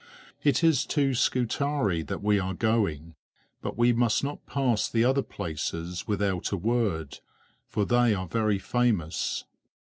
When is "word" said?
6.57-7.19